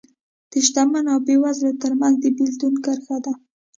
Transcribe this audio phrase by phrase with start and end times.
[0.51, 3.33] د شتمنو او بېوزلو ترمنځ د بېلتون کرښه ده